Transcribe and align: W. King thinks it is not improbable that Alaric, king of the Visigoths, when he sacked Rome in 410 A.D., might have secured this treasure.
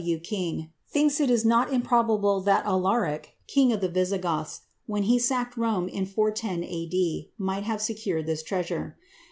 W. 0.01 0.17
King 0.19 0.71
thinks 0.89 1.19
it 1.19 1.29
is 1.29 1.45
not 1.45 1.71
improbable 1.71 2.41
that 2.41 2.65
Alaric, 2.65 3.35
king 3.45 3.71
of 3.71 3.81
the 3.81 3.87
Visigoths, 3.87 4.61
when 4.87 5.03
he 5.03 5.19
sacked 5.19 5.55
Rome 5.55 5.87
in 5.87 6.07
410 6.07 6.63
A.D., 6.63 7.31
might 7.37 7.65
have 7.65 7.83
secured 7.83 8.25
this 8.25 8.41
treasure. 8.41 8.97